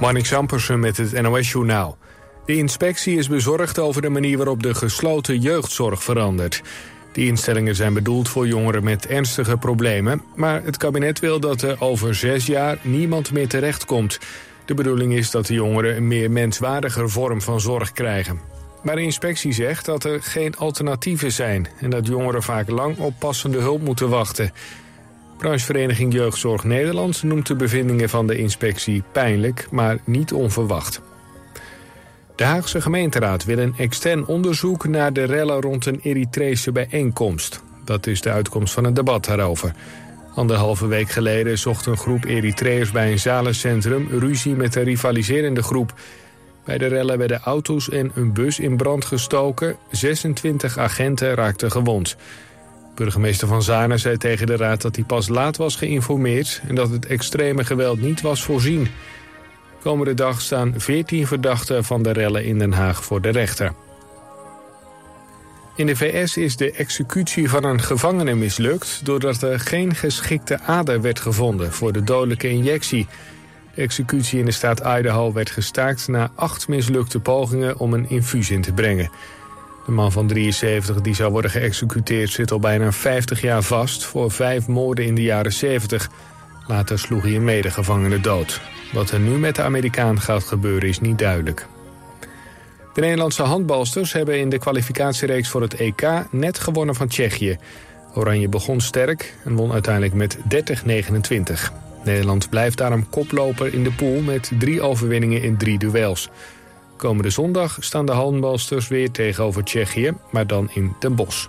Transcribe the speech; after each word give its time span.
Marnik 0.00 0.26
Sampersen 0.26 0.80
met 0.80 0.96
het 0.96 1.22
NOS-journaal. 1.22 1.98
De 2.46 2.56
inspectie 2.56 3.18
is 3.18 3.28
bezorgd 3.28 3.78
over 3.78 4.02
de 4.02 4.08
manier 4.08 4.36
waarop 4.36 4.62
de 4.62 4.74
gesloten 4.74 5.40
jeugdzorg 5.40 6.02
verandert. 6.02 6.62
Die 7.12 7.26
instellingen 7.26 7.74
zijn 7.74 7.94
bedoeld 7.94 8.28
voor 8.28 8.46
jongeren 8.46 8.84
met 8.84 9.06
ernstige 9.06 9.56
problemen... 9.56 10.22
maar 10.34 10.62
het 10.62 10.76
kabinet 10.76 11.18
wil 11.18 11.40
dat 11.40 11.62
er 11.62 11.76
over 11.80 12.14
zes 12.14 12.46
jaar 12.46 12.78
niemand 12.82 13.32
meer 13.32 13.48
terechtkomt. 13.48 14.18
De 14.64 14.74
bedoeling 14.74 15.12
is 15.14 15.30
dat 15.30 15.46
de 15.46 15.54
jongeren 15.54 15.96
een 15.96 16.08
meer 16.08 16.30
menswaardiger 16.30 17.10
vorm 17.10 17.42
van 17.42 17.60
zorg 17.60 17.92
krijgen. 17.92 18.40
Maar 18.82 18.96
de 18.96 19.02
inspectie 19.02 19.52
zegt 19.52 19.84
dat 19.84 20.04
er 20.04 20.22
geen 20.22 20.56
alternatieven 20.56 21.32
zijn... 21.32 21.68
en 21.80 21.90
dat 21.90 22.06
jongeren 22.06 22.42
vaak 22.42 22.68
lang 22.68 22.98
op 22.98 23.14
passende 23.18 23.58
hulp 23.58 23.82
moeten 23.82 24.08
wachten... 24.08 24.52
Branchevereniging 25.38 26.12
Jeugdzorg 26.12 26.64
Nederland 26.64 27.22
noemt 27.22 27.46
de 27.46 27.54
bevindingen 27.54 28.08
van 28.08 28.26
de 28.26 28.36
inspectie 28.36 29.02
pijnlijk, 29.12 29.68
maar 29.70 29.98
niet 30.04 30.32
onverwacht. 30.32 31.00
De 32.36 32.44
Haagse 32.44 32.80
gemeenteraad 32.80 33.44
wil 33.44 33.58
een 33.58 33.74
extern 33.76 34.26
onderzoek 34.26 34.88
naar 34.88 35.12
de 35.12 35.24
rellen 35.24 35.60
rond 35.60 35.86
een 35.86 36.00
Eritrese 36.02 36.72
bijeenkomst. 36.72 37.62
Dat 37.84 38.06
is 38.06 38.20
de 38.20 38.30
uitkomst 38.30 38.72
van 38.72 38.84
een 38.84 38.94
debat 38.94 39.24
daarover. 39.24 39.74
Anderhalve 40.34 40.86
week 40.86 41.10
geleden 41.10 41.58
zocht 41.58 41.86
een 41.86 41.96
groep 41.96 42.24
Eritreërs 42.24 42.90
bij 42.90 43.12
een 43.12 43.18
zalencentrum 43.18 44.08
ruzie 44.10 44.54
met 44.54 44.74
een 44.74 44.84
rivaliserende 44.84 45.62
groep. 45.62 45.94
Bij 46.64 46.78
de 46.78 46.86
rellen 46.86 47.18
werden 47.18 47.40
auto's 47.40 47.88
en 47.88 48.10
een 48.14 48.32
bus 48.32 48.58
in 48.58 48.76
brand 48.76 49.04
gestoken. 49.04 49.76
26 49.90 50.78
agenten 50.78 51.34
raakten 51.34 51.70
gewond. 51.70 52.16
Burgemeester 52.96 53.48
Van 53.48 53.62
Zanen 53.62 53.98
zei 53.98 54.16
tegen 54.16 54.46
de 54.46 54.56
raad 54.56 54.82
dat 54.82 54.96
hij 54.96 55.04
pas 55.04 55.28
laat 55.28 55.56
was 55.56 55.76
geïnformeerd... 55.76 56.62
en 56.68 56.74
dat 56.74 56.90
het 56.90 57.06
extreme 57.06 57.64
geweld 57.64 58.00
niet 58.00 58.20
was 58.20 58.42
voorzien. 58.42 58.88
Komende 59.82 60.14
dag 60.14 60.40
staan 60.40 60.74
14 60.76 61.26
verdachten 61.26 61.84
van 61.84 62.02
de 62.02 62.12
rellen 62.12 62.44
in 62.44 62.58
Den 62.58 62.72
Haag 62.72 63.04
voor 63.04 63.20
de 63.20 63.28
rechter. 63.28 63.72
In 65.76 65.86
de 65.86 65.96
VS 65.96 66.36
is 66.36 66.56
de 66.56 66.72
executie 66.72 67.50
van 67.50 67.64
een 67.64 67.80
gevangene 67.80 68.34
mislukt... 68.34 69.00
doordat 69.04 69.42
er 69.42 69.60
geen 69.60 69.94
geschikte 69.94 70.60
ader 70.60 71.00
werd 71.00 71.20
gevonden 71.20 71.72
voor 71.72 71.92
de 71.92 72.04
dodelijke 72.04 72.48
injectie. 72.48 73.06
De 73.74 73.82
executie 73.82 74.38
in 74.38 74.44
de 74.44 74.50
staat 74.50 74.80
Idaho 74.80 75.32
werd 75.32 75.50
gestaakt 75.50 76.08
na 76.08 76.30
acht 76.34 76.68
mislukte 76.68 77.20
pogingen 77.20 77.78
om 77.78 77.92
een 77.92 78.08
infuus 78.08 78.50
in 78.50 78.62
te 78.62 78.72
brengen... 78.72 79.10
De 79.86 79.92
man 79.92 80.12
van 80.12 80.26
73 80.26 81.00
die 81.00 81.14
zou 81.14 81.32
worden 81.32 81.50
geëxecuteerd 81.50 82.30
zit 82.30 82.50
al 82.50 82.58
bijna 82.58 82.92
50 82.92 83.40
jaar 83.40 83.62
vast... 83.62 84.04
voor 84.04 84.30
vijf 84.30 84.66
moorden 84.66 85.04
in 85.04 85.14
de 85.14 85.22
jaren 85.22 85.52
70. 85.52 86.10
Later 86.66 86.98
sloeg 86.98 87.22
hij 87.22 87.34
een 87.34 87.44
medegevangene 87.44 88.20
dood. 88.20 88.60
Wat 88.92 89.10
er 89.10 89.20
nu 89.20 89.38
met 89.38 89.56
de 89.56 89.62
Amerikaan 89.62 90.20
gaat 90.20 90.44
gebeuren 90.44 90.88
is 90.88 91.00
niet 91.00 91.18
duidelijk. 91.18 91.66
De 92.94 93.00
Nederlandse 93.00 93.42
handbalsters 93.42 94.12
hebben 94.12 94.38
in 94.38 94.48
de 94.48 94.58
kwalificatiereeks 94.58 95.48
voor 95.48 95.62
het 95.62 95.74
EK... 95.74 96.02
net 96.30 96.58
gewonnen 96.58 96.94
van 96.94 97.08
Tsjechië. 97.08 97.58
Oranje 98.14 98.48
begon 98.48 98.80
sterk 98.80 99.34
en 99.44 99.54
won 99.54 99.72
uiteindelijk 99.72 100.14
met 100.14 100.38
30-29. 100.38 100.42
Nederland 102.04 102.50
blijft 102.50 102.78
daarom 102.78 103.08
koploper 103.08 103.74
in 103.74 103.84
de 103.84 103.92
pool... 103.92 104.20
met 104.20 104.50
drie 104.58 104.82
overwinningen 104.82 105.42
in 105.42 105.56
drie 105.56 105.78
duels... 105.78 106.30
Komende 106.96 107.30
zondag 107.30 107.76
staan 107.80 108.06
de 108.06 108.12
handbalsters 108.12 108.88
weer 108.88 109.10
tegenover 109.10 109.64
Tsjechië, 109.64 110.12
maar 110.30 110.46
dan 110.46 110.70
in 110.72 110.94
Den 110.98 111.14
Bosch. 111.14 111.46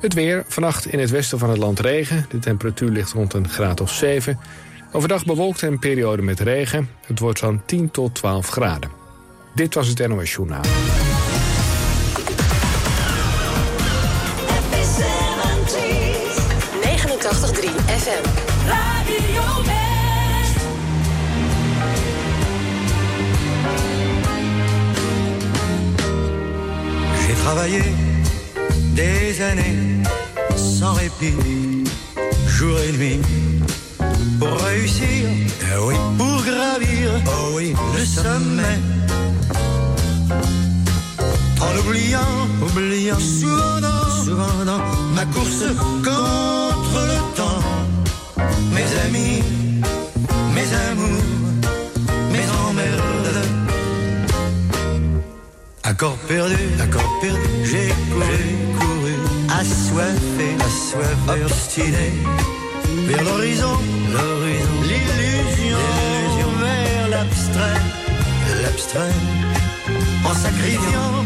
Het 0.00 0.14
weer, 0.14 0.44
vannacht 0.48 0.86
in 0.86 0.98
het 0.98 1.10
westen 1.10 1.38
van 1.38 1.50
het 1.50 1.58
land 1.58 1.80
regen. 1.80 2.26
De 2.28 2.38
temperatuur 2.38 2.90
ligt 2.90 3.12
rond 3.12 3.32
een 3.32 3.48
graad 3.48 3.80
of 3.80 3.92
7. 3.92 4.38
Overdag 4.92 5.24
bewolkt 5.24 5.62
en 5.62 5.78
periode 5.78 6.22
met 6.22 6.40
regen. 6.40 6.88
Het 7.06 7.18
wordt 7.18 7.38
zo'n 7.38 7.62
10 7.66 7.90
tot 7.90 8.14
12 8.14 8.48
graden. 8.48 8.90
Dit 9.54 9.74
was 9.74 9.88
het 9.88 10.08
NOS 10.08 10.32
Journaal. 10.32 10.64
Travaillé 27.48 27.82
des 28.94 29.40
années 29.40 30.02
sans 30.54 30.92
répit, 30.92 31.84
jour 32.46 32.76
et 32.86 32.92
nuit, 32.92 33.20
pour 34.38 34.54
réussir, 34.70 35.20
eh 35.70 35.78
oui, 35.86 35.94
pour 36.18 36.36
gravir, 36.50 37.06
oh 37.26 37.52
oui, 37.56 37.74
le 37.96 38.04
sommet. 38.04 38.78
En 41.66 41.72
oubliant, 41.80 42.34
oubliant, 42.66 43.18
souvent 43.18 44.08
souvent 44.24 44.80
ma 45.16 45.24
course 45.34 45.64
contre 46.08 46.98
le 47.12 47.18
temps, 47.38 47.64
mes 48.74 48.88
amis, 49.06 49.42
mes 50.54 50.68
amours 50.90 51.17
Accord 55.88 56.18
perdu, 56.28 56.54
accord 56.82 57.18
perdu, 57.22 57.64
j'ai 57.64 57.88
couru, 58.12 58.44
couru, 58.78 59.14
assoiffé, 59.48 60.48
assoiffé, 60.60 61.44
obstiné, 61.46 62.12
vers 63.06 63.24
l'horizon, 63.24 63.72
l'horizon, 64.12 64.74
l'illusion, 64.82 65.78
vers 66.60 67.08
l'abstrait, 67.08 67.80
l'abstrait, 68.62 69.14
en 70.26 70.34
sacrifiant 70.34 71.24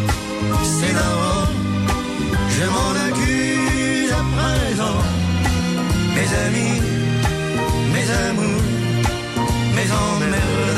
ses 0.62 0.92
darons, 0.94 1.50
je 2.54 2.64
m'en 2.74 2.92
accuse 3.08 4.12
à 4.12 4.22
présent, 4.36 4.98
mes 6.14 6.28
amis, 6.46 6.82
mes 7.92 8.08
amours, 8.30 8.62
mes 9.74 9.88
emmerdes 9.90 10.71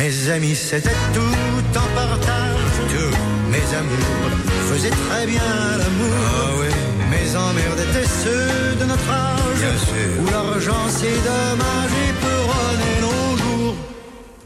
mes 0.00 0.30
amis, 0.30 0.54
c'était 0.54 1.00
tout 1.12 1.78
en 1.84 1.88
partage. 1.94 2.74
Tous 2.94 3.16
mes 3.52 3.66
amours 3.80 4.32
faisaient 4.68 4.96
très 5.08 5.26
bien 5.26 5.50
l'amour. 5.80 6.16
Ah 6.34 7.10
mes 7.12 7.28
emmerdes 7.36 7.82
étaient 7.86 8.10
ceux 8.24 8.76
de 8.80 8.84
notre 8.92 9.10
âge. 9.10 9.62
Où 10.20 10.26
l'argent, 10.30 10.84
c'est 10.88 11.20
dommage 11.30 11.92
et 12.04 12.12
peut 12.22 12.44
nos 13.04 13.36
jours. 13.42 13.76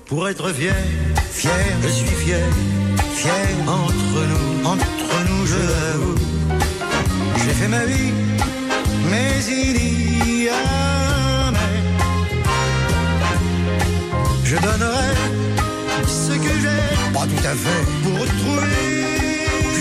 Pour 0.07 0.29
être 0.29 0.49
fier, 0.53 0.75
fier, 1.31 1.67
je 1.83 1.89
suis 1.89 2.17
fier. 2.25 2.47
Fier 3.15 3.47
entre 3.83 4.19
nous, 4.31 4.69
entre 4.73 5.17
nous, 5.29 5.47
je 5.47 5.61
l'avoue. 5.71 6.19
J'ai 7.43 7.55
fait 7.61 7.69
ma 7.69 7.85
vie, 7.85 8.13
mais 9.11 9.31
il 9.49 10.45
y 10.45 10.49
a 10.49 10.85
je 14.55 14.61
donnerai 14.61 15.24
ce 16.07 16.33
que 16.33 16.53
j'ai, 16.63 17.13
pas 17.13 17.27
tout 17.27 17.47
à 17.47 17.55
fait, 17.55 17.85
pour 18.03 18.19
retrouver, 18.21 19.05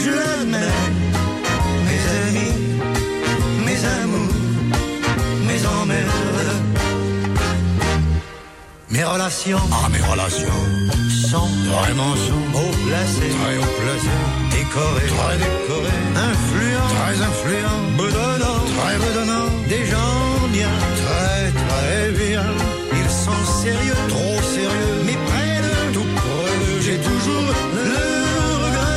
je 0.03 0.11
l'admets, 0.11 0.75
mes 1.87 2.01
amis, 2.27 2.53
mes 3.65 3.85
amours, 3.85 4.35
mes 5.47 5.65
emmerdes. 5.65 6.33
Mes 8.89 9.03
relations, 9.03 9.57
ah 9.71 9.89
mes 9.89 10.03
relations, 10.11 10.61
sont 11.31 11.49
vraiment 11.71 12.13
sont 12.27 12.45
haut 12.59 12.75
placées, 12.87 13.33
très 13.39 13.57
haut 13.57 13.75
placées, 13.81 14.21
décorées, 14.51 15.09
très 15.17 15.37
décorées, 15.37 16.03
influents, 16.31 16.93
très 16.99 17.17
influents, 17.29 17.83
bedonnants, 17.97 18.61
très 18.77 18.95
bedonnants, 19.03 19.49
des 19.67 19.85
gens 19.87 20.47
bien, 20.51 20.69
très 21.03 21.51
très 21.67 22.11
bien. 22.11 22.45
Ils 22.91 23.09
sont 23.09 23.43
sérieux, 23.63 23.97
trop 24.09 24.39
sérieux, 24.55 24.95
mais 25.07 25.17
toujours 27.23 27.41
le 27.75 28.03
regret 28.65 28.93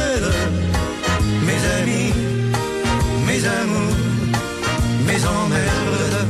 mes 1.47 1.61
amis, 1.79 2.13
mes 3.27 3.43
amours, 3.47 3.97
mes 5.07 5.21
emmerdes. 5.25 6.27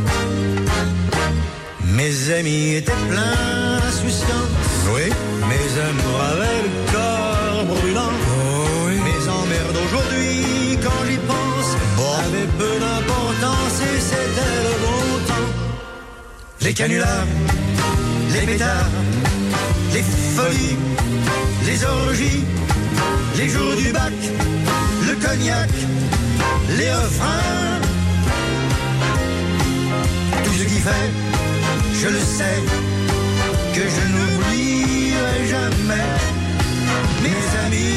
Mes 1.85 2.31
amis 2.39 2.75
étaient 2.75 3.03
pleins 3.09 3.79
d'insouciance, 3.81 4.53
oui. 4.95 5.07
Mes 5.51 5.69
amours 5.89 6.21
avaient 6.33 6.63
le 6.67 6.93
corps 6.93 7.65
brûlant, 7.65 8.13
oh, 8.13 8.89
oui. 8.89 8.97
Mes 9.09 9.23
emmerdes 9.39 9.79
aujourd'hui, 9.87 10.79
quand 10.83 11.03
j'y 11.09 11.19
pense, 11.33 11.71
bon. 11.97 12.13
avaient 12.27 12.51
peu 12.59 12.75
d'importance 12.85 13.77
et 13.89 14.01
c'était 14.01 14.57
le 14.67 14.75
bon 14.85 15.03
temps. 15.29 15.49
Les 16.61 16.75
canulars 16.75 17.27
les 18.41 18.47
pétards, 18.47 18.91
les 19.93 20.03
folies, 20.37 20.77
les 21.67 21.85
orgies, 21.85 22.45
les 23.37 23.49
jours 23.49 23.75
du 23.77 23.93
bac, 23.93 24.13
le 25.09 25.15
cognac, 25.15 25.71
les 26.79 26.93
refrains. 26.93 27.81
Tout 30.45 30.55
ce 30.59 30.65
qui 30.65 30.81
fait, 30.87 31.11
je 32.03 32.09
le 32.09 32.19
sais, 32.19 32.61
que 33.75 33.83
je 33.95 34.03
n'oublierai 34.13 35.49
jamais 35.49 36.11
mes 37.23 37.41
amis. 37.67 37.97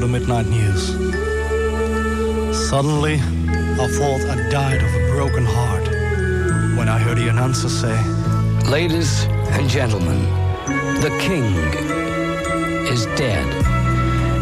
For 0.00 0.06
the 0.06 0.12
midnight 0.12 0.46
news. 0.46 0.86
Suddenly, 2.70 3.14
I 3.14 3.86
thought 3.88 4.22
I 4.30 4.48
died 4.48 4.82
of 4.82 4.94
a 4.94 5.10
broken 5.10 5.44
heart 5.44 5.86
when 6.78 6.88
I 6.88 6.98
heard 6.98 7.18
the 7.18 7.28
announcer 7.28 7.68
say, 7.68 7.96
Ladies 8.70 9.24
and 9.56 9.68
gentlemen, 9.68 10.22
the 11.00 11.14
king 11.20 11.44
is 12.88 13.04
dead. 13.16 13.46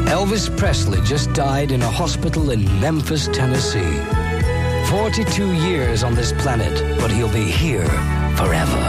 Elvis 0.06 0.48
Presley 0.56 1.00
just 1.02 1.32
died 1.32 1.72
in 1.72 1.82
a 1.82 1.90
hospital 1.90 2.50
in 2.50 2.64
Memphis, 2.80 3.28
Tennessee. 3.28 3.98
42 4.90 5.54
years 5.68 6.04
on 6.04 6.14
this 6.14 6.32
planet, 6.32 7.00
but 7.00 7.10
he'll 7.10 7.32
be 7.32 7.50
here 7.50 7.88
forever. 8.36 8.84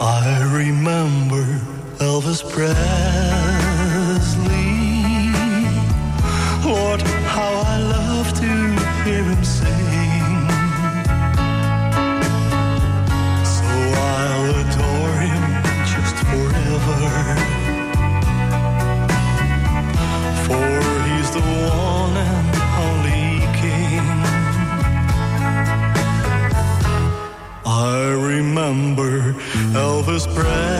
I 0.00 0.50
remember 0.52 1.44
Elvis 1.98 2.42
Presley. 2.50 3.45
Hear 9.06 9.22
him 9.22 9.44
sing. 9.44 10.48
So 13.54 13.68
I'll 14.10 14.50
adore 14.62 15.16
him 15.26 15.44
just 15.92 16.16
forever. 16.30 16.98
For 20.46 20.78
he's 21.06 21.30
the 21.36 21.44
one 21.70 22.16
and 22.30 22.48
only 22.84 23.26
king. 23.60 24.06
I 27.64 28.10
remember 28.32 29.34
Elvis 29.84 30.26
Presley. 30.34 30.75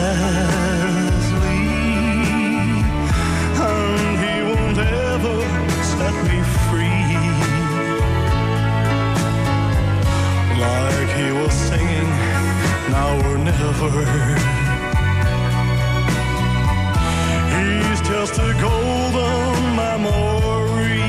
He's 17.57 18.01
just 18.03 18.39
a 18.39 18.53
golden 18.61 19.77
memory. 19.77 21.01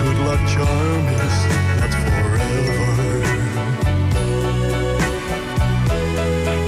Good 0.00 0.18
luck 0.26 0.42
charm 0.48 1.06
is 1.24 1.36
not 1.78 1.92
forever. 2.06 3.12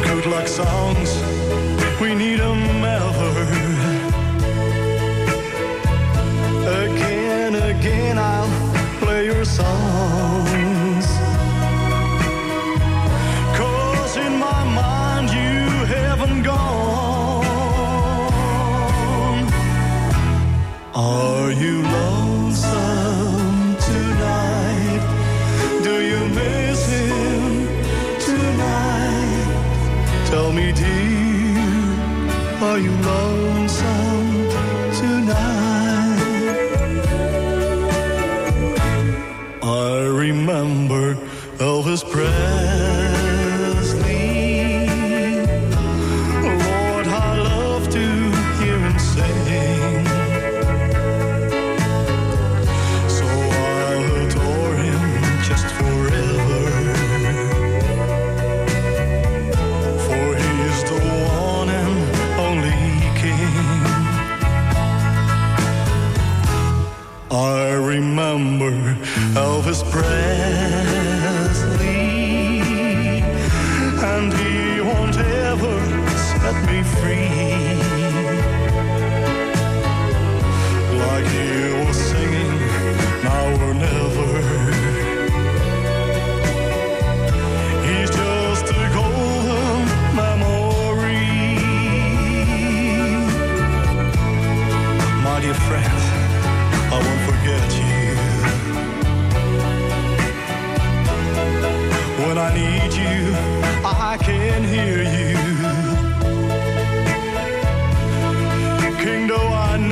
Good 0.05 0.27
luck 0.27 0.47
songs, 0.47 1.11
we 2.01 2.15
need 2.15 2.39
them 2.39 2.78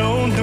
don't 0.06 0.35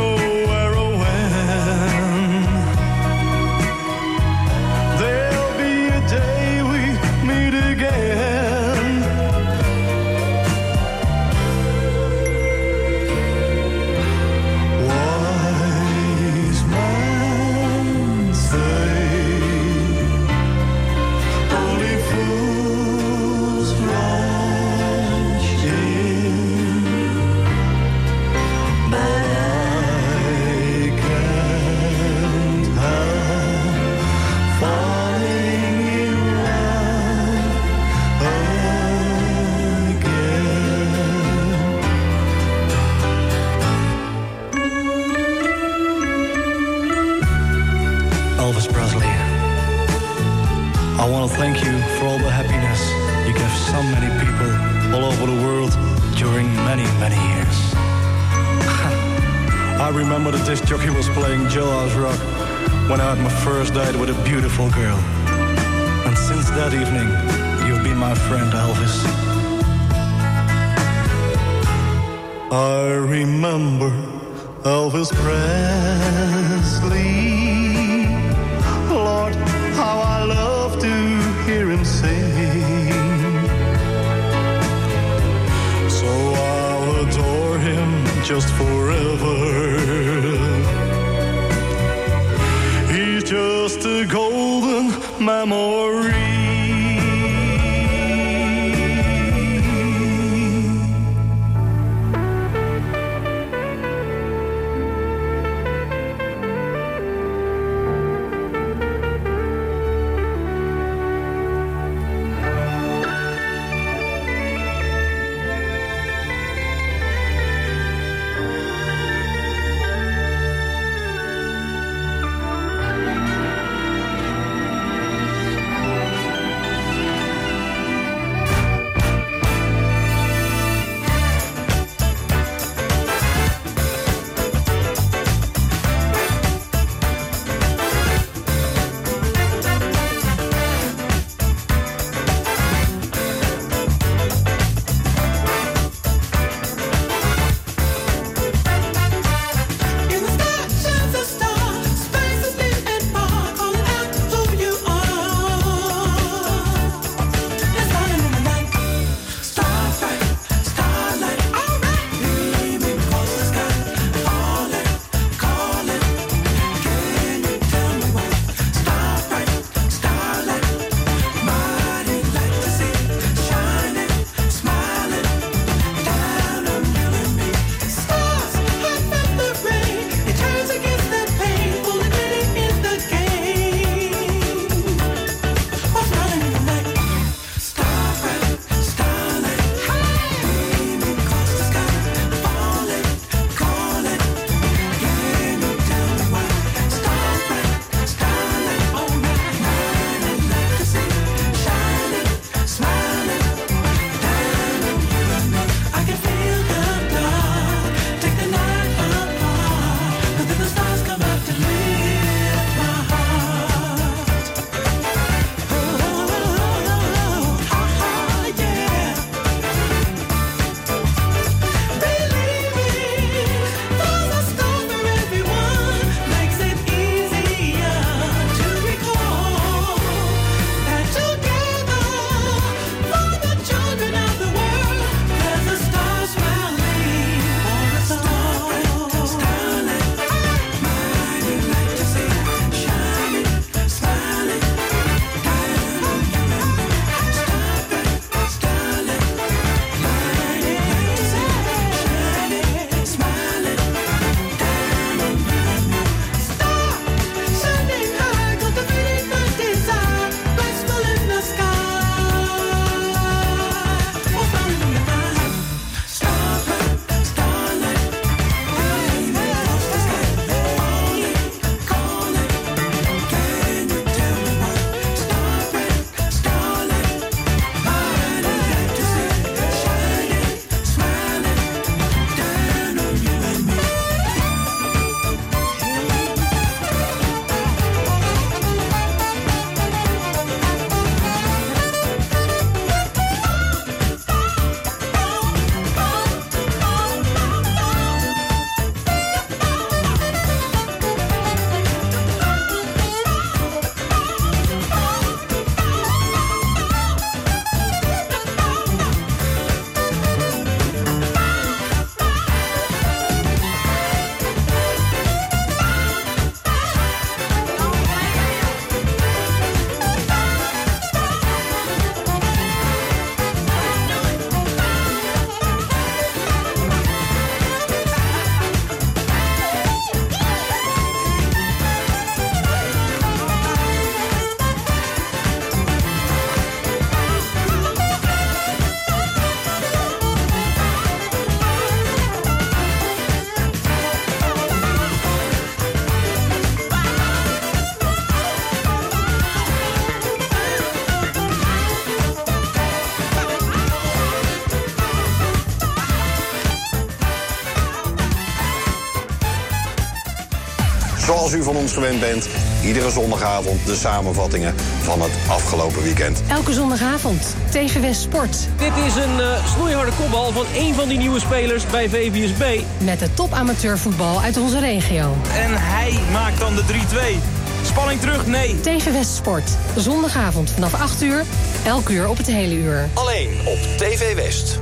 Zoals 361.43 361.61
u 361.61 361.63
van 361.63 361.75
ons 361.75 361.93
gewend 361.93 362.19
bent, 362.19 362.47
iedere 362.83 363.11
zondagavond 363.11 363.85
de 363.85 363.95
samenvattingen 363.95 364.75
van 365.01 365.21
het 365.21 365.31
afgelopen 365.49 366.03
weekend. 366.03 366.41
Elke 366.47 366.73
zondagavond 366.73 367.55
tegen 367.71 368.01
West 368.01 368.21
Sport. 368.21 368.57
Dit 368.77 368.91
is 369.05 369.15
een 369.15 369.37
uh, 369.39 369.65
snoeiharde 369.65 370.11
kopbal 370.19 370.51
van 370.51 370.65
een 370.75 370.93
van 370.93 371.07
die 371.07 371.17
nieuwe 371.17 371.39
spelers 371.39 371.85
bij 371.87 372.09
VVSB. 372.09 372.81
Met 372.97 373.19
de 373.19 373.33
top 373.33 373.53
amateurvoetbal 373.53 374.41
uit 374.41 374.57
onze 374.57 374.79
regio. 374.79 375.35
En 375.55 375.71
hij 375.73 376.19
maakt 376.31 376.59
dan 376.59 376.75
de 376.75 376.83
3-2. 376.83 377.85
Spanning 377.85 378.19
terug? 378.19 378.47
Nee. 378.47 378.79
Tegen 378.79 379.13
West 379.13 379.35
Sport. 379.35 379.71
Zondagavond 379.95 380.71
vanaf 380.71 380.93
8 380.93 381.21
uur. 381.21 381.43
Elk 381.85 382.09
uur 382.09 382.29
op 382.29 382.37
het 382.37 382.47
hele 382.47 382.75
uur. 382.75 383.09
Alleen 383.13 383.49
op 383.65 383.77
TV 383.97 384.35
West. 384.35 384.79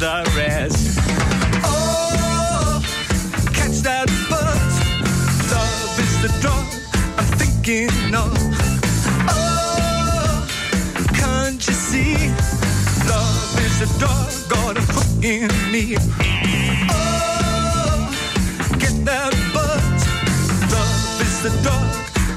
the 0.00 0.32
rest. 0.34 0.98
Oh, 1.62 2.80
catch 3.52 3.80
that 3.82 4.08
buzz. 4.30 4.74
Love 5.52 5.98
is 6.00 6.22
the 6.22 6.28
drug 6.40 6.66
I'm 7.18 7.26
thinking 7.36 8.14
of. 8.14 8.32
Oh, 9.28 10.46
can't 11.12 11.60
you 11.66 11.74
see? 11.74 12.14
Love 13.12 13.58
is 13.60 13.78
the 13.80 13.88
drug 13.98 14.32
got 14.48 14.78
a 14.78 14.80
hook 14.80 15.22
in 15.22 15.50
me. 15.70 15.96
Oh, 16.88 18.08
get 18.78 19.04
that 19.04 19.34
buzz. 19.52 20.00
Love 20.72 21.20
is 21.20 21.42
the 21.42 21.50
drug 21.62 21.88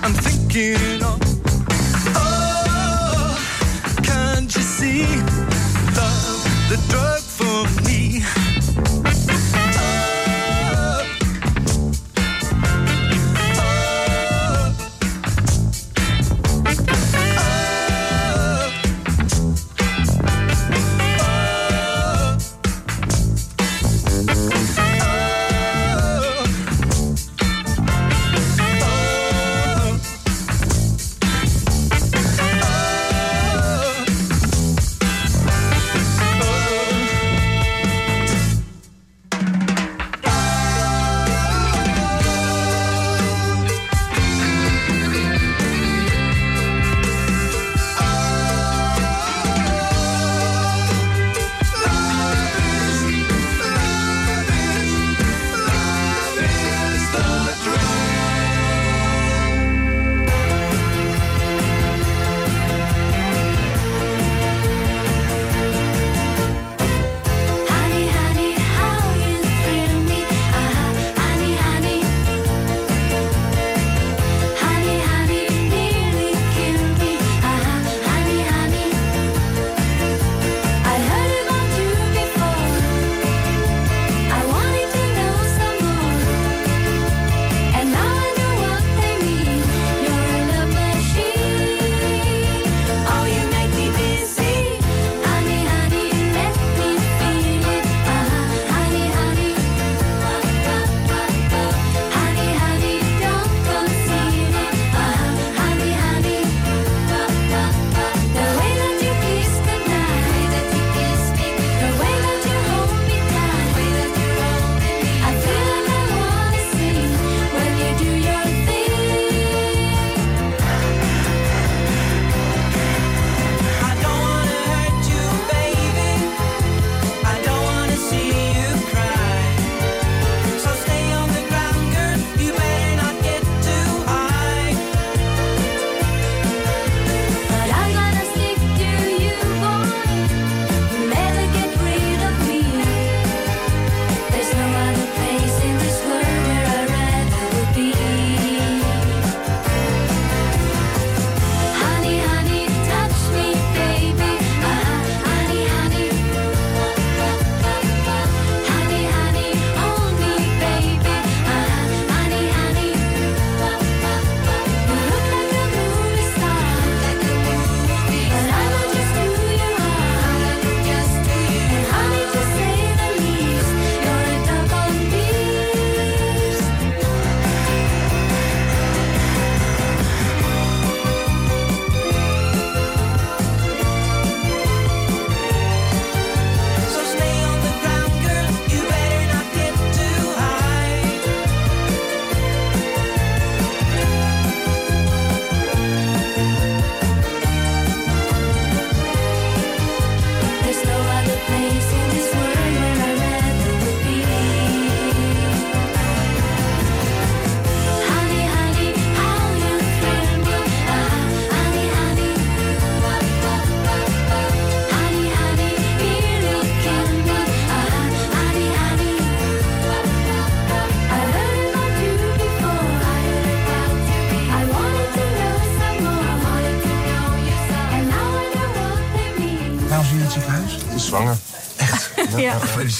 I'm 0.04 0.14
thinking 0.14 0.93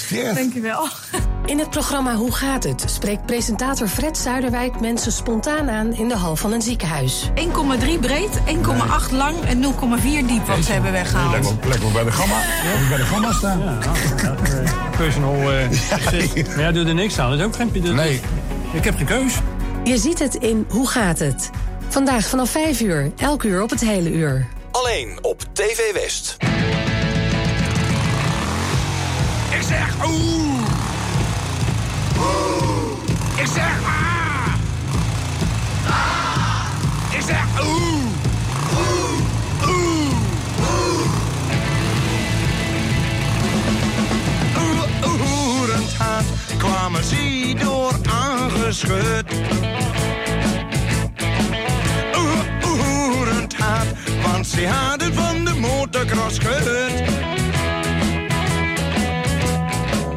Gefeliciteerd. 0.06 0.34
Dankjewel. 0.34 0.88
In 1.46 1.58
het 1.58 1.70
programma 1.70 2.14
Hoe 2.14 2.32
gaat 2.32 2.64
het? 2.64 2.84
spreekt 2.86 3.26
presentator 3.26 3.88
Fred 3.88 4.18
Zuiderwijk 4.18 4.80
mensen 4.80 5.12
spontaan 5.12 5.70
aan 5.70 5.92
in 5.94 6.08
de 6.08 6.16
hal 6.16 6.36
van 6.36 6.52
een 6.52 6.62
ziekenhuis. 6.62 7.30
1,3 7.34 7.98
breed, 8.00 8.30
1,8 8.46 9.10
lang 9.12 9.36
en 9.44 9.62
0,4 9.62 9.68
diep 10.26 10.46
wat 10.46 10.64
ze 10.64 10.72
hebben 10.72 10.92
weggehaald. 10.92 11.32
Lekker, 11.32 11.68
lekker 11.68 11.92
bij 11.92 12.04
de 12.04 12.12
gamma. 12.12 12.38
Ja. 12.38 12.88
Bij 12.88 12.96
de 12.96 13.02
gamma 13.04 13.32
staan. 13.32 13.78
Personal 14.96 15.52
eh 15.52 15.68
assist. 16.06 16.34
Maar 16.46 16.60
ja, 16.60 16.72
doe 16.72 16.84
er 16.86 16.94
niks 16.94 17.18
aan. 17.18 17.30
Dat 17.30 17.38
is 17.38 17.44
ook 17.44 17.56
geen... 17.56 17.70
dat- 17.82 17.94
Nee. 17.94 18.20
Ik 18.72 18.84
heb 18.84 18.96
geen 18.96 19.06
keus. 19.06 19.34
Je 19.84 19.98
ziet 19.98 20.18
het 20.18 20.34
in 20.34 20.64
Hoe 20.68 20.88
gaat 20.88 21.18
het? 21.18 21.50
Vandaag 21.88 22.26
vanaf 22.26 22.50
5 22.50 22.80
uur, 22.80 23.12
elk 23.16 23.42
uur 23.42 23.62
op 23.62 23.70
het 23.70 23.80
hele 23.80 24.12
uur. 24.12 24.46
Alleen 24.70 25.18
op 25.22 25.44
TV 25.52 25.92
West. 25.92 26.36
Zeg 29.74 30.06
oeh. 30.06 30.66
Oeh. 32.18 33.40
Ik 33.40 33.46
zeg 33.46 33.78
ah. 33.82 34.54
Ah. 35.86 37.16
Ik 37.16 37.22
zeg 37.26 37.44
oeh. 37.66 38.04
Oeh. 38.78 39.18
Oeh. 39.68 40.12
Oeh. 44.62 44.82
Oerend 45.04 45.94
hard 45.98 46.26
kwamen 46.58 47.04
ze 47.04 47.54
door 47.58 47.92
aangeschud. 48.10 49.24
Oeh, 52.18 52.40
hard, 53.58 53.88
want 54.22 54.46
ze 54.46 54.66
hadden 54.66 55.14
van 55.14 55.44
de 55.44 55.54
motocross 55.54 56.38
gehoord. 56.38 57.33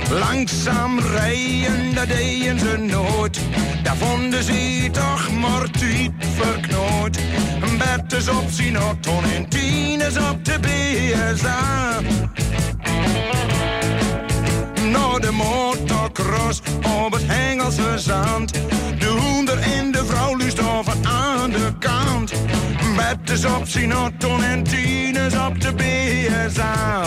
Langzaam 0.09 0.99
rijden, 0.99 1.95
dat 1.95 2.07
deden 2.07 2.59
ze 2.59 2.77
nooit. 2.77 3.39
Daar 3.83 3.95
vonden 3.95 4.43
ze 4.43 4.89
toch 4.91 5.31
maar 5.31 5.67
verknoot. 6.19 7.17
Bertus 7.77 8.27
op 8.27 8.49
zijn 8.49 8.75
auto 8.75 9.21
en 9.35 9.49
Tines 9.49 10.17
op 10.17 10.45
de 10.45 10.59
BSA. 10.59 11.99
Naar 14.91 15.19
de 15.19 15.31
motocross 15.31 16.61
op 17.03 17.13
het 17.13 17.23
Hengelse 17.25 17.93
zand. 17.95 18.53
De 18.99 19.07
hoender 19.07 19.59
en 19.59 19.91
de 19.91 20.05
vrouw 20.05 20.35
lust 20.35 20.59
over 20.59 20.93
aan 21.03 21.49
de 21.49 21.73
kant. 21.79 22.33
Bertus 22.95 23.45
op 23.45 23.67
zijn 23.67 23.91
auto 23.91 24.37
en 24.37 24.63
Tines 24.63 25.33
op 25.37 25.61
de 25.61 25.73
BSA. 25.73 27.03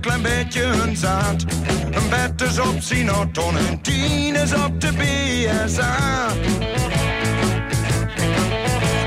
Klein 0.00 0.22
beetje 0.22 0.62
hun 0.62 0.96
zaad. 0.96 1.44
Een 1.90 2.08
bed 2.08 2.48
is 2.48 2.58
op 2.58 2.80
zijn 2.80 3.08
auto 3.08 3.50
en 3.50 3.80
tien 3.80 4.34
is 4.34 4.54
op 4.54 4.80
de 4.80 4.92
BSA. 4.92 6.26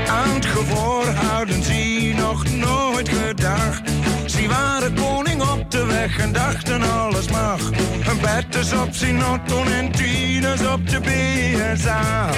Aan 0.06 0.34
het 0.34 0.46
gevoor 0.46 1.06
hadden 1.06 1.62
ze 1.62 2.12
nog 2.16 2.44
nooit 2.50 3.08
gedacht. 3.08 3.82
Ze 4.26 4.48
waren 4.48 4.94
koning 4.94 5.42
op 5.42 5.70
de 5.70 5.84
weg 5.84 6.18
en 6.18 6.32
dachten 6.32 6.82
alles 6.82 7.28
mag. 7.28 7.60
Een 8.08 8.20
bed 8.20 8.54
is 8.54 8.72
op 8.72 8.94
zijn 8.94 9.22
auto 9.22 9.64
en 9.64 9.92
tien 9.92 10.44
is 10.44 10.66
op 10.66 10.88
de 10.88 11.00
BSA. 11.00 12.32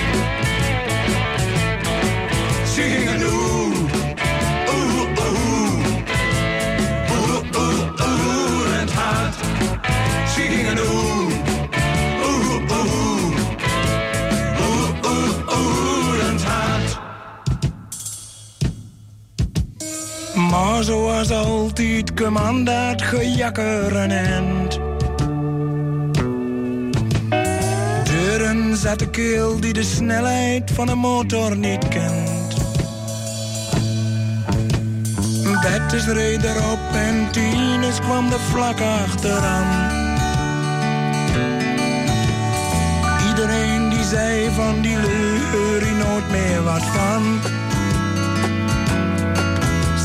Ze 2.75 2.83
gingen 2.83 3.19
doen. 3.19 3.84
Doen. 10.35 11.31
Oeh, 12.27 12.55
oeh. 12.71 13.37
Oeh, 14.61 14.91
oeh, 15.05 15.33
oeh, 15.59 16.19
het 16.23 16.43
hart. 16.43 16.99
Maar 20.51 20.83
zoals 20.83 21.31
altijd 21.31 22.15
kwam 22.15 22.65
dat 22.65 23.03
gejakker 23.03 23.97
een 23.97 24.11
end. 24.11 24.81
Deuren 28.05 28.77
zat 28.77 28.99
de 28.99 29.11
keel 29.11 29.61
die 29.61 29.73
de 29.73 29.83
snelheid 29.83 30.71
van 30.71 30.89
een 30.89 30.99
motor 30.99 31.57
niet 31.57 31.89
kent. 31.89 32.55
Bettes 35.63 36.07
reed 36.07 36.45
erop 36.45 36.79
en 36.93 37.31
Tines 37.31 38.01
kwam 38.01 38.33
er 38.33 38.41
vlak 38.41 38.81
achteraan. 38.81 40.04
Iedereen 43.45 43.89
die 43.89 44.05
zei 44.05 44.51
van 44.51 44.81
die 44.81 44.99
hier 44.99 45.95
nooit 45.97 46.31
meer 46.31 46.63
wat 46.63 46.83
van. 46.83 47.23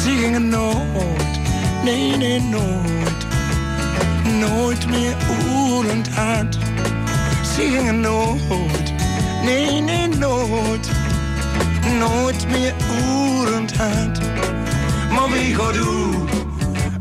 Ze 0.02 0.10
gingen 0.22 0.50
nooit, 0.50 1.40
nee 1.84 2.18
nee 2.18 2.42
nooit, 2.42 3.26
nooit 4.40 4.90
meer 4.90 5.16
oerend 5.30 6.08
hard. 6.10 6.58
Ze 7.56 7.62
gingen 7.62 8.00
nooit, 8.00 8.94
nee 9.44 9.82
nee 9.82 10.08
nooit, 10.08 10.90
nooit 12.00 12.48
meer 12.52 12.74
oerend 13.08 13.78
hard. 13.78 14.20
Maar 15.12 15.30
wie 15.32 15.56
gaat? 15.56 15.78
Oeh, 15.78 16.16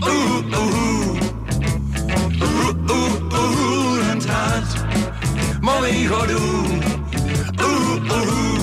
oeh, 0.03 0.45
oeh, 0.59 1.28
výhodu. 5.81 6.39
Uh, 7.59 7.67
uh, 7.67 8.13
uh. 8.13 8.58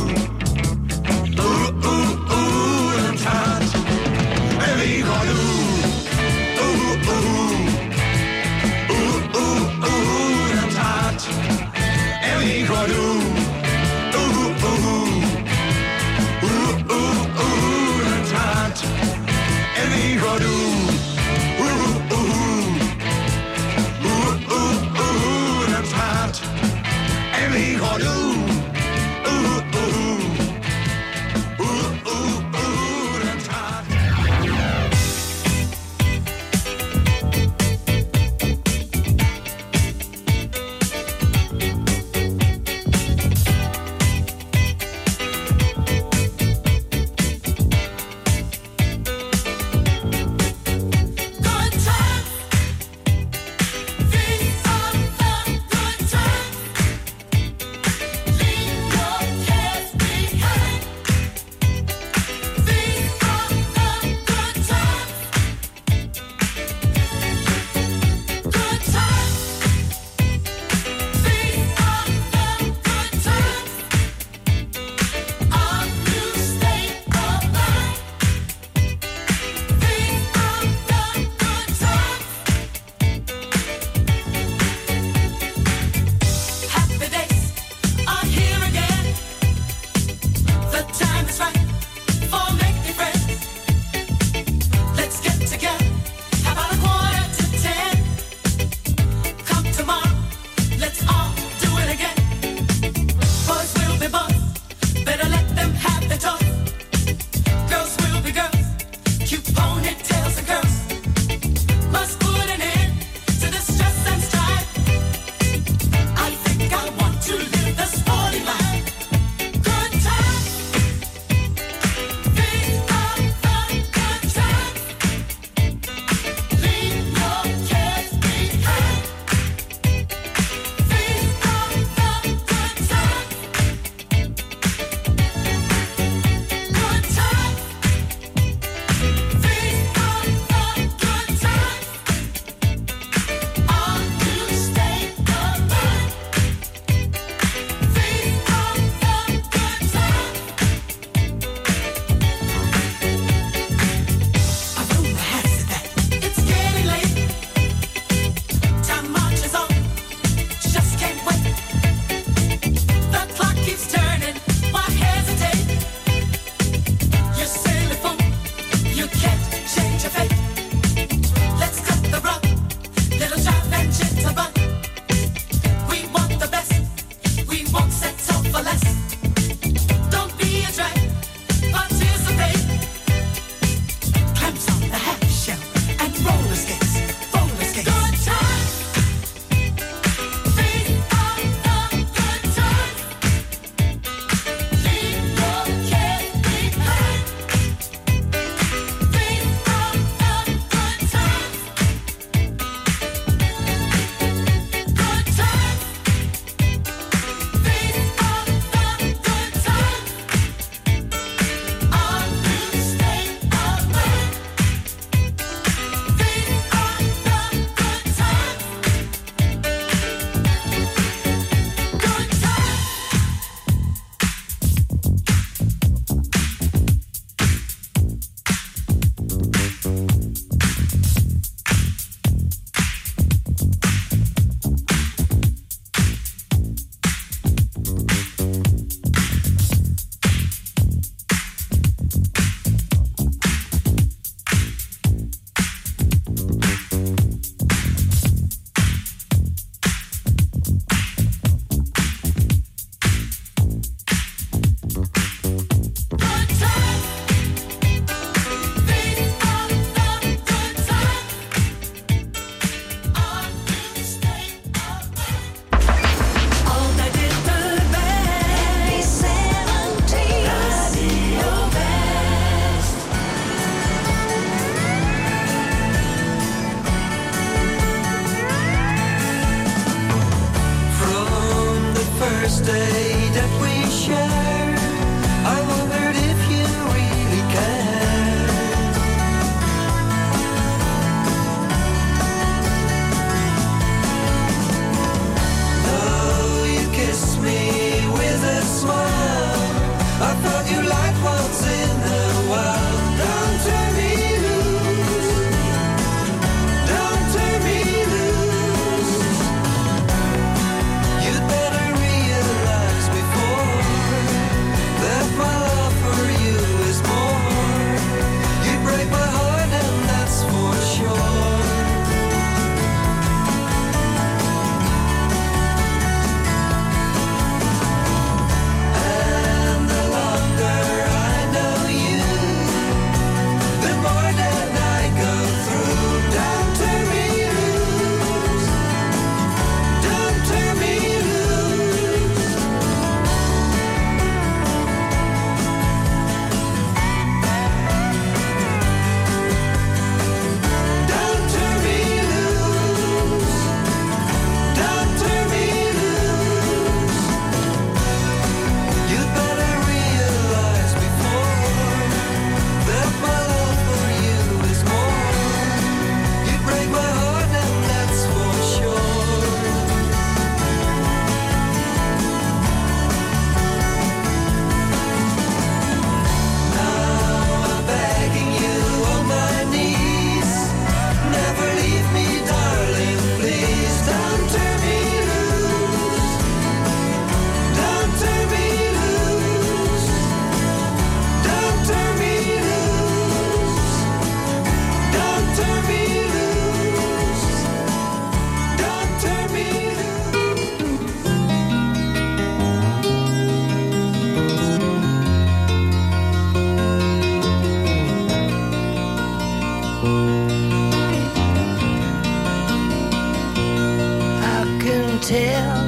tell. 415.28 415.85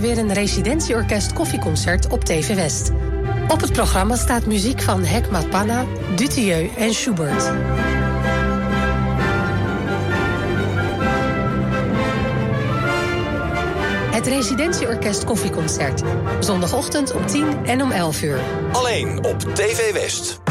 weer 0.00 0.18
een 0.18 0.32
residentieorkest 0.32 1.32
koffieconcert 1.32 2.08
op 2.08 2.24
TV 2.24 2.54
West. 2.54 2.90
Op 3.48 3.60
het 3.60 3.72
programma 3.72 4.16
staat 4.16 4.46
muziek 4.46 4.80
van 4.80 5.04
Hekmat 5.04 5.50
Panna, 5.50 5.84
Dutilleux 6.16 6.76
en 6.76 6.94
Schubert. 6.94 7.50
Het 14.12 14.26
Residentieorkest 14.26 15.24
Koffieconcert. 15.24 16.02
Zondagochtend 16.40 17.12
om 17.12 17.26
10 17.26 17.66
en 17.66 17.82
om 17.82 17.90
11 17.90 18.22
uur. 18.22 18.40
Alleen 18.72 19.24
op 19.24 19.40
TV 19.40 19.92
West. 19.92 20.49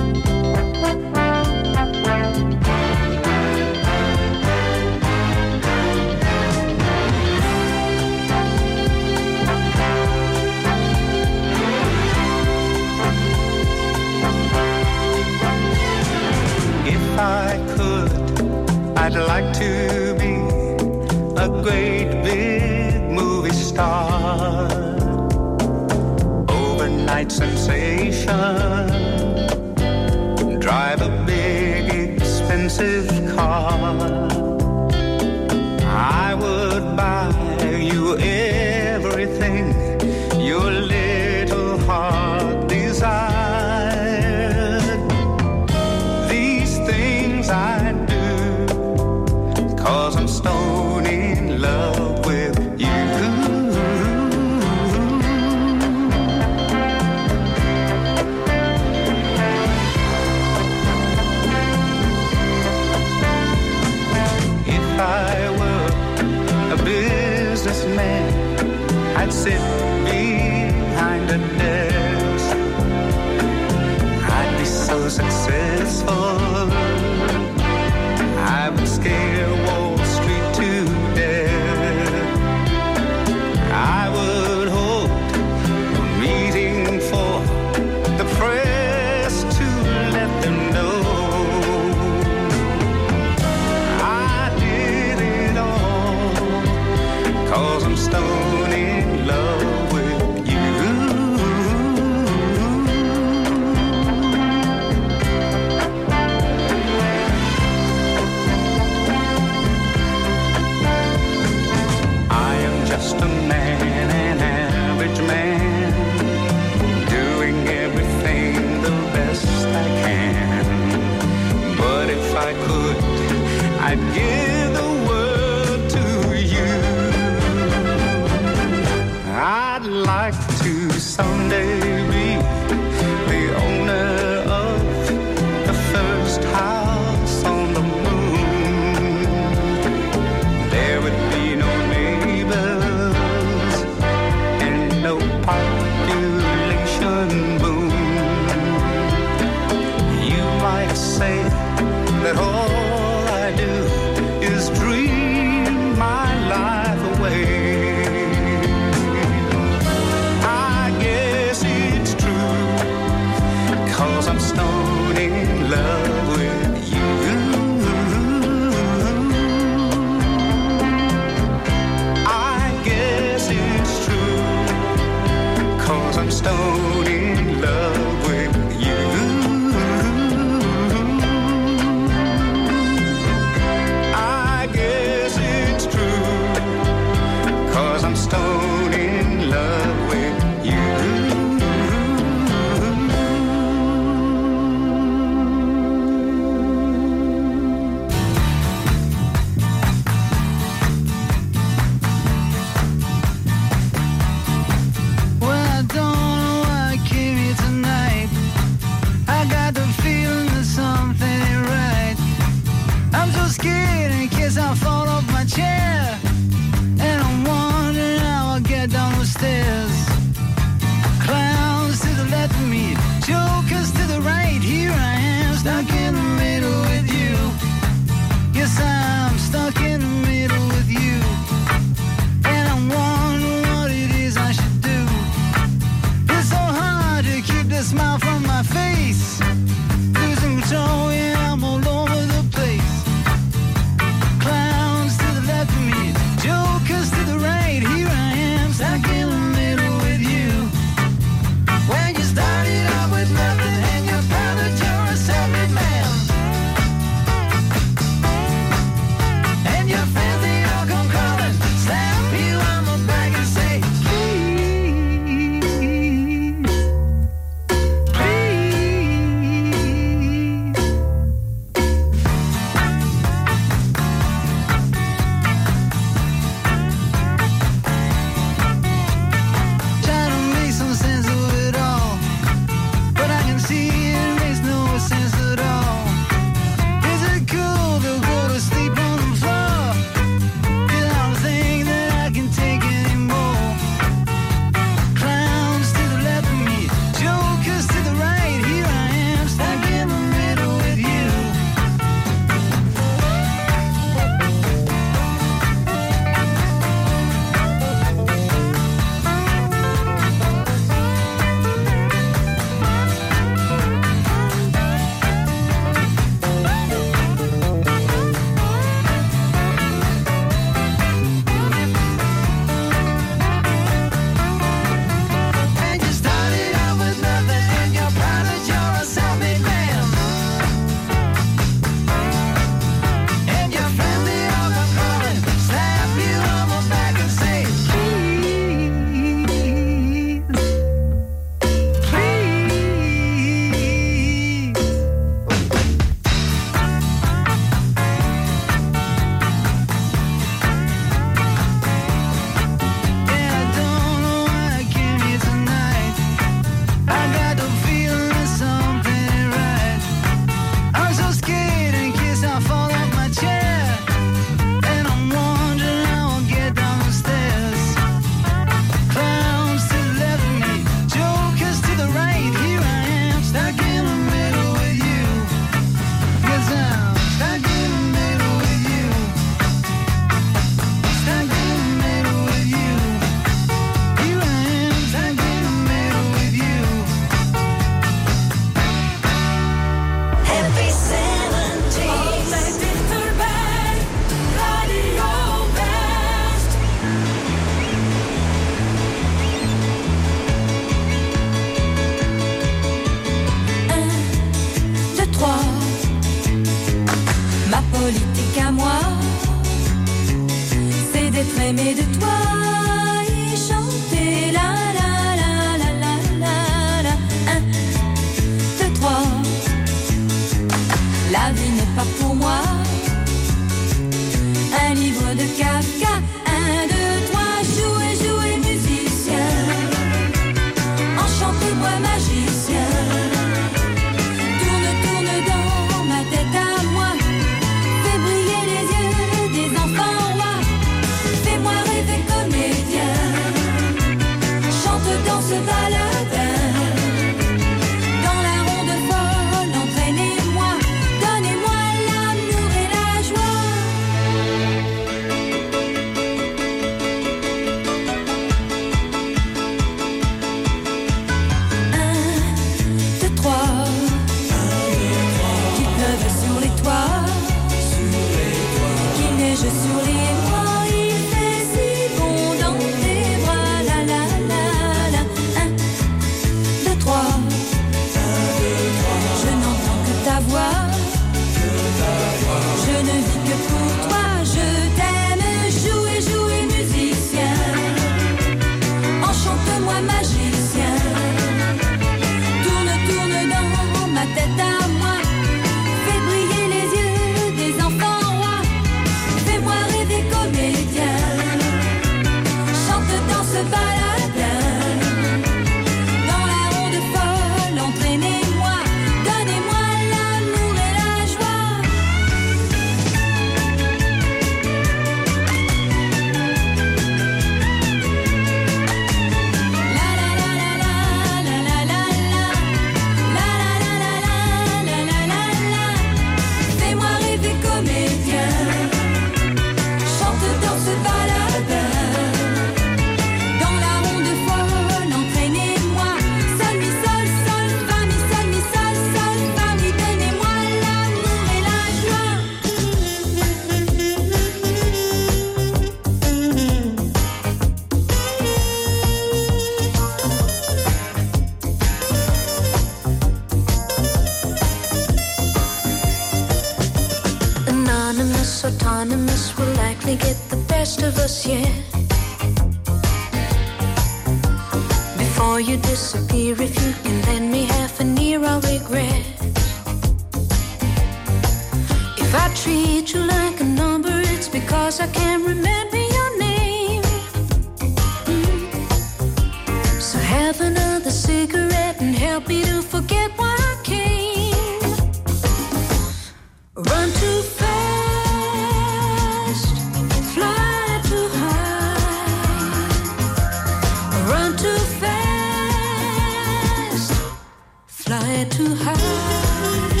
High. 598.83 600.00